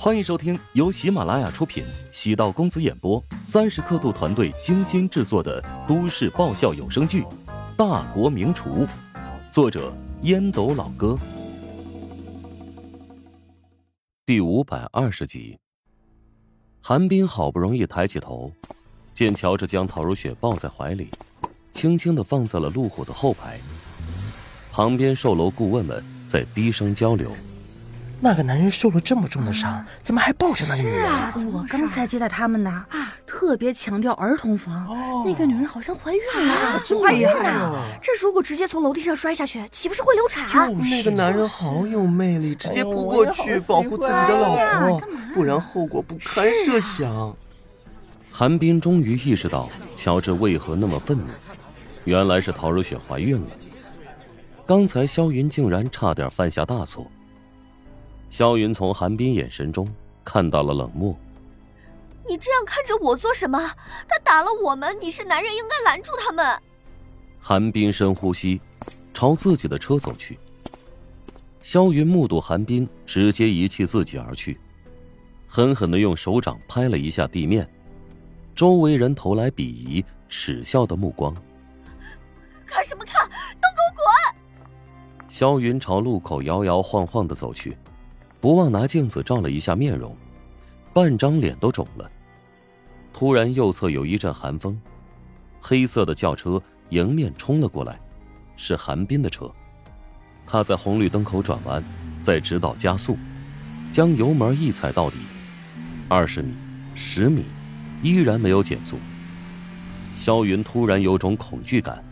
[0.00, 7.22] 欢迎收听由喜马拉雅出品、喜道公子演播、三十刻度团队精心制作的都市爆笑有声剧
[7.76, 8.86] 《大国名厨》，
[9.50, 9.92] 作者
[10.22, 11.18] 烟斗老哥，
[14.24, 15.58] 第五百二十集。
[16.80, 18.52] 韩冰好不容易抬起头，
[19.12, 21.10] 见乔治将陶如雪抱在怀里，
[21.72, 23.58] 轻轻的放在了路虎的后排。
[24.70, 27.32] 旁边售楼顾问们在低声交流。
[28.20, 31.00] 那个男人受了这么重的伤，怎么还抱着那女人？
[31.00, 34.88] 是啊，我刚才接待他们呢啊，特别强调儿童房。
[35.24, 37.80] 那个女人好像怀孕了，怀孕了！
[38.02, 40.76] 这如果直接从楼梯上摔下去，岂不是会流产？
[40.90, 45.00] 那个男人好有魅力，直接扑过去保护自己的老婆，
[45.32, 47.34] 不然后果不堪设想。
[48.32, 51.24] 韩冰终于意识到乔治为何那么愤怒，
[52.04, 53.46] 原来是陶如雪怀孕了。
[54.66, 57.08] 刚才萧云竟然差点犯下大错。
[58.28, 59.88] 萧云从韩冰眼神中
[60.24, 61.16] 看到了冷漠。
[62.28, 63.58] 你这样看着我做什么？
[64.06, 66.46] 他打了我们，你是男人，应该拦住他们。
[67.40, 68.60] 韩冰深呼吸，
[69.14, 70.38] 朝自己的车走去。
[71.62, 74.60] 萧云目睹韩冰直接遗弃自己而去，
[75.46, 77.68] 狠狠的用手掌拍了一下地面，
[78.54, 81.34] 周围人投来鄙夷、耻笑的目光。
[82.66, 83.26] 看什么看？
[83.26, 85.28] 都给我滚！
[85.28, 87.76] 萧云朝路口摇摇晃晃的走去。
[88.40, 90.16] 不忘拿镜子照了一下面容，
[90.92, 92.10] 半张脸都肿了。
[93.12, 94.80] 突然，右侧有一阵寒风，
[95.60, 97.98] 黑色的轿车迎面冲了过来，
[98.56, 99.50] 是韩斌的车。
[100.46, 101.82] 他在红绿灯口转弯，
[102.22, 103.18] 再直道加速，
[103.92, 105.16] 将油门一踩到底，
[106.08, 106.54] 二十米、
[106.94, 107.44] 十米，
[108.02, 108.98] 依然没有减速。
[110.14, 112.04] 萧云突然有种恐惧感，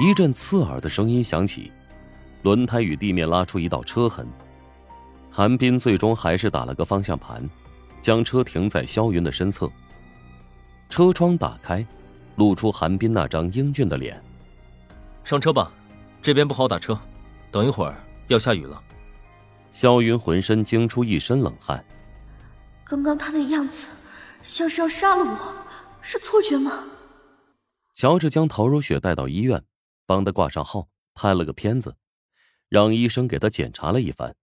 [0.00, 1.72] 一阵刺耳的声音响起，
[2.42, 4.26] 轮胎与地面拉出一道车痕。
[5.34, 7.48] 韩冰最终还是打了个方向盘，
[8.02, 9.70] 将车停在肖云的身侧。
[10.90, 11.84] 车窗打开，
[12.36, 14.22] 露出韩冰那张英俊的脸。
[15.24, 15.72] 上车吧，
[16.20, 17.00] 这边不好打车，
[17.50, 17.96] 等一会儿
[18.28, 18.78] 要下雨了。
[19.70, 21.82] 肖云浑身惊出一身冷汗。
[22.84, 23.88] 刚刚他那样子，
[24.42, 25.54] 像是要杀了我，
[26.02, 26.84] 是错觉吗？
[27.94, 29.64] 乔治将陶如雪带到医院，
[30.04, 31.96] 帮她挂上号，拍了个片子，
[32.68, 34.34] 让医生给她检查了一番。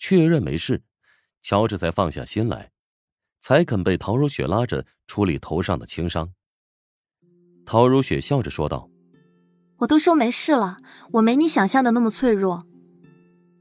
[0.00, 0.82] 确认没事，
[1.42, 2.70] 乔治才放下心来，
[3.38, 6.32] 才肯被陶如雪拉着处理头上的轻伤。
[7.66, 8.88] 陶如雪笑着说道
[9.76, 10.78] ：“我都说没事了，
[11.12, 12.66] 我没你想象的那么脆弱。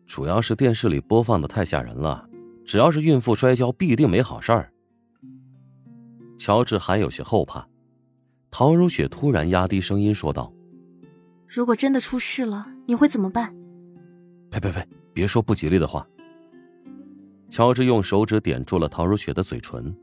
[0.07, 2.27] 主要是电视里播放的太吓人了，
[2.65, 4.71] 只要是孕妇摔跤，必定没好事儿。”
[6.39, 7.67] 乔治还有些后怕。
[8.49, 10.51] 陶如雪突然压低声音说道
[11.45, 13.53] ：“如果真的出事了，你会怎么办
[14.49, 14.87] ？”“呸呸呸！
[15.13, 16.07] 别说不吉利的话。”
[17.49, 19.95] 乔治用手指点住了陶如雪的嘴唇，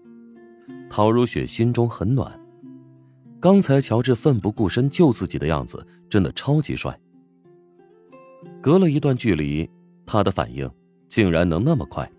[0.91, 2.39] 陶如雪心中很暖。
[3.39, 6.99] 刚才乔治奋不顾身救自己的样子，真的超级帅。
[8.61, 9.69] 隔了一段距离，
[10.05, 10.69] 他的反应
[11.09, 12.11] 竟然能那么快。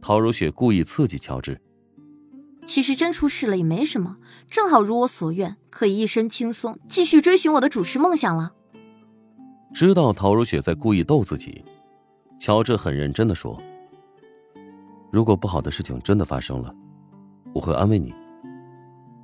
[0.00, 1.60] 陶如雪故意刺激乔治。
[2.64, 4.16] 其实真出事了也没什么，
[4.48, 8.54] 正好如我所愿，可以一身轻松继续追寻我的主持梦想了。
[9.74, 11.62] 知道陶如雪在故意逗自己，
[12.38, 13.60] 乔治很认真的说。
[15.14, 16.74] 如果不好的事情真的发生了，
[17.54, 18.12] 我会安慰你，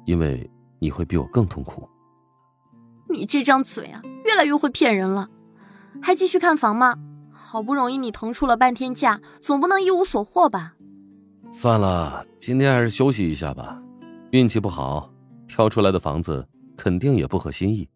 [0.05, 1.89] 因为你会比我更痛苦。
[3.09, 5.28] 你这张嘴啊，越来越会骗人了。
[6.01, 6.95] 还继续看房吗？
[7.33, 10.75] 好不容易你腾出了半天假，总不能一无所获吧？
[11.51, 13.83] 算了，今天还是休息一下吧。
[14.31, 15.11] 运气不好，
[15.49, 16.47] 挑出来的房子
[16.77, 17.89] 肯定也不合心意。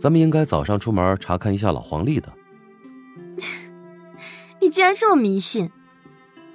[0.00, 2.32] 咱们应该早上出门查看一下老黄历的。
[4.62, 5.70] 你竟然这么迷信！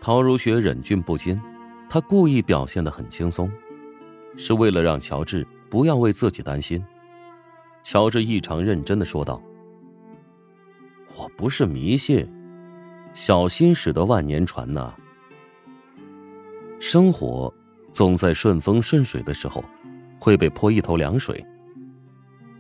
[0.02, 1.40] 陶如雪忍俊不禁，
[1.90, 3.52] 她故意表现的很轻松，
[4.38, 6.84] 是为了让乔治不要为自己担心。
[7.84, 9.42] 乔治异常认真的说道
[11.18, 12.28] ：“我不是迷信，
[13.14, 14.94] 小心驶得万年船呐。
[16.80, 17.54] 生活
[17.92, 19.64] 总在顺风顺水的时候，
[20.20, 21.46] 会被泼一头凉水。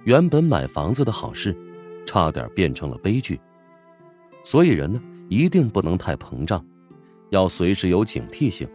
[0.03, 1.55] 原本买房子的好事，
[2.05, 3.39] 差点变成了悲剧。
[4.43, 6.63] 所以人呢，一定不能太膨胀。”
[7.29, 8.67] 要随时有警惕性，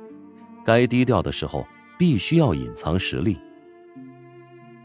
[0.64, 1.66] 该低调的时候
[1.98, 3.38] 必须要隐藏实力，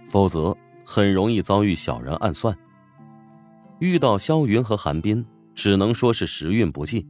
[0.05, 2.57] 否则很容易遭遇小人暗算。
[3.79, 5.25] 遇到萧云和韩冰，
[5.55, 7.07] 只能说是时运不济。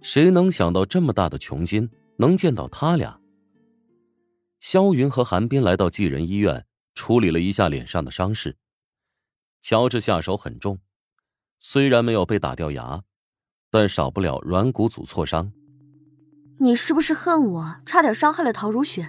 [0.00, 3.18] 谁能想到这么大的穷金能见到他俩？
[4.60, 6.64] 萧云和韩冰来到济仁医院，
[6.94, 8.56] 处理了一下脸上的伤势。
[9.60, 10.78] 乔治下手很重，
[11.58, 13.02] 虽然没有被打掉牙，
[13.70, 15.50] 但少不了软骨组挫伤。
[16.60, 19.08] 你是不是恨我，差点伤害了陶如雪？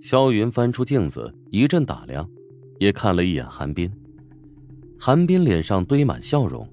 [0.00, 2.28] 萧云翻出镜子，一阵打量，
[2.80, 3.90] 也看了一眼韩冰。
[4.98, 6.68] 韩冰脸上堆满笑容：“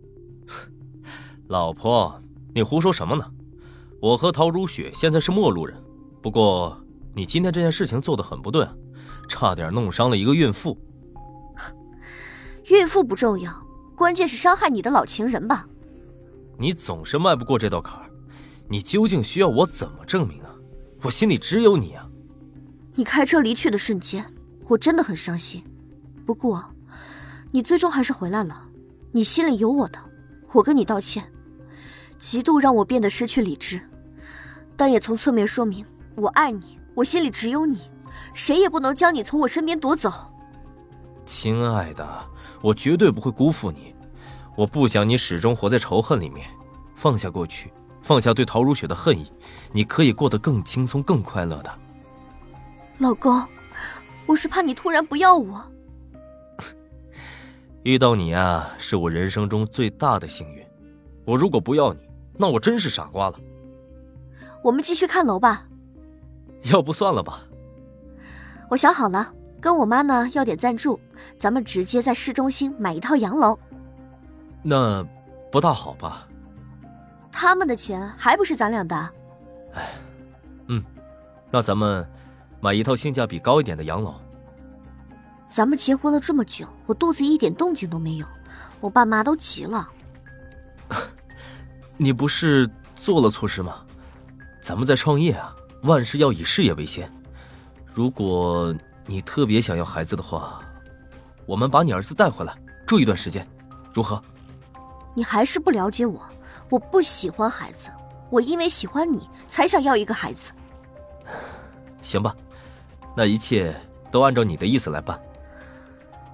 [1.48, 2.20] 老婆，
[2.56, 3.24] 你胡说什么呢？
[4.02, 5.78] 我和陶如雪现在是陌路人。
[6.20, 6.84] 不过，
[7.14, 8.68] 你今天这件事情做的很不对，
[9.28, 10.76] 差点弄伤了一个孕妇。
[12.72, 13.54] 孕妇不重要，
[13.96, 15.68] 关键是伤害你的老情人吧？
[16.58, 18.09] 你总是迈不过这道坎儿，
[18.70, 20.50] 你究竟需要我怎么证明啊？
[21.02, 22.08] 我心里只有你啊！”
[22.96, 24.26] 你开车离去的瞬间，
[24.68, 25.64] 我真的很伤心。
[26.26, 26.64] 不过，
[27.52, 28.68] 你最终还是回来了，
[29.12, 30.00] 你心里有我的，
[30.52, 31.32] 我跟你道歉。
[32.18, 33.80] 极度让我变得失去理智，
[34.76, 35.86] 但也从侧面说明
[36.16, 37.80] 我爱你，我心里只有你，
[38.34, 40.12] 谁也不能将你从我身边夺走。
[41.26, 42.30] 亲爱的，
[42.62, 43.96] 我绝对不会辜负你。
[44.58, 46.50] 我不想你始终活在仇恨里面，
[46.94, 47.72] 放下过去，
[48.10, 49.32] 放下对陶如雪的恨意，
[49.72, 51.72] 你可以过得更轻松、更快乐的。
[52.98, 53.40] 老公，
[54.26, 55.64] 我是怕你突然不要我。
[57.86, 60.66] 遇到你啊，是我人生中最大的幸运。
[61.24, 62.00] 我如果不要你，
[62.36, 63.40] 那我真是傻瓜了。
[64.64, 65.68] 我们继续看楼吧。
[66.64, 67.44] 要不算了吧。
[68.72, 71.00] 我想好了，跟我妈呢要点赞助，
[71.38, 73.60] 咱们直接在市中心买一套洋楼。
[74.64, 75.06] 那
[75.52, 76.28] 不大好吧？
[77.32, 78.96] 他们的钱还不是咱俩的？
[79.74, 79.90] 哎，
[80.68, 80.84] 嗯，
[81.52, 82.08] 那咱们。
[82.62, 84.14] 买一套性价比高一点的洋楼。
[85.48, 88.28] 咱们结婚了这么久，我肚子一点动静都没有，
[88.82, 89.88] 我爸妈都急了。
[91.96, 93.76] 你不是做了措施吗？
[94.60, 97.10] 咱们在创业啊，万事要以事业为先。
[97.86, 100.60] 如果你特别想要孩子的话，
[101.46, 102.54] 我们把你儿子带回来
[102.86, 103.48] 住一段时间，
[103.94, 104.22] 如何？
[105.16, 106.22] 你还是不了解我，
[106.70, 107.90] 我不喜欢孩子，
[108.30, 110.52] 我因为喜欢你才想要一个孩子。
[112.02, 112.36] 行吧。
[113.16, 113.76] 那一切
[114.12, 115.20] 都按照你的意思来办。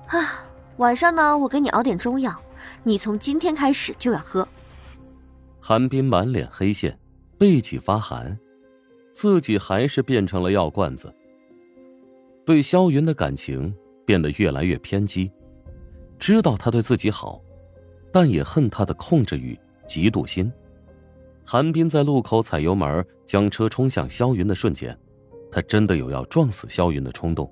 [0.07, 0.45] 啊，
[0.77, 2.35] 晚上呢，我给你熬点中药，
[2.83, 4.47] 你从今天开始就要喝。
[5.59, 6.99] 韩冰满脸黑线，
[7.39, 8.37] 背脊发寒，
[9.13, 11.11] 自己还是变成了药罐子。
[12.45, 13.73] 对萧云的感情
[14.05, 15.31] 变得越来越偏激，
[16.19, 17.41] 知道他对自己好，
[18.13, 20.51] 但也恨他的控制欲、嫉妒心。
[21.45, 24.97] 韩冰在路口踩油门，将车冲向萧云的瞬间。
[25.51, 27.49] 他真的有要撞死萧云的冲动。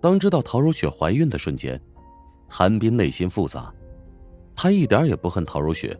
[0.00, 1.80] 当知道陶如雪怀孕的瞬间，
[2.48, 3.72] 韩冰内心复杂。
[4.54, 5.98] 他一点也不恨陶如雪。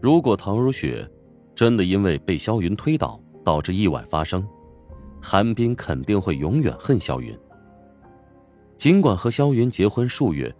[0.00, 1.08] 如果陶如雪
[1.54, 4.46] 真的因为被萧云推倒导致意外发生，
[5.20, 7.36] 韩冰肯定会永远恨萧云。
[8.76, 10.54] 尽管和萧云结婚数月，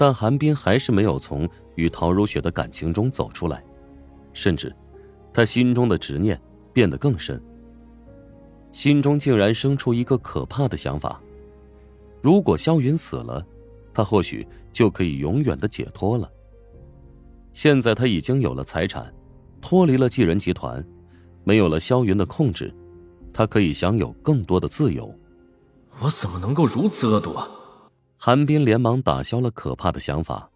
[0.00, 3.62] 但韩冰还是没有从与陶如雪的感情中走出来，
[4.32, 4.74] 甚至
[5.30, 6.40] 他心中的执念
[6.72, 7.38] 变得更深。
[8.72, 11.20] 心中竟然生出一个可怕的想法：
[12.22, 13.46] 如果萧云死了，
[13.92, 16.32] 他或许就可以永远的解脱了。
[17.52, 19.12] 现在他已经有了财产，
[19.60, 20.82] 脱离了继人集团，
[21.44, 22.74] 没有了萧云的控制，
[23.34, 25.14] 他可以享有更多的自由。
[26.00, 27.46] 我怎么能够如此恶毒啊！
[28.22, 30.50] 韩冰连忙打消了可怕的想法。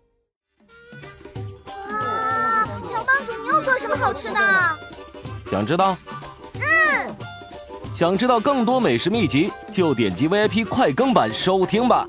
[1.79, 4.39] 哇，乔帮主，你又做什么好吃的？
[5.51, 5.97] 想知道？
[6.57, 7.17] 嗯
[7.95, 12.07] 想知道更多美食秘籍，就点击 VIP 快更版收听吧。